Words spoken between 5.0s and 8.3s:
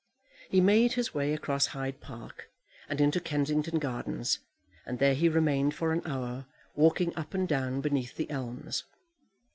he remained for an hour, walking up and down beneath the